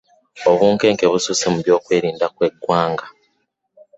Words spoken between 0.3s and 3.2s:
Obunkenke bususse mu by'okwerinda by'eggwanga.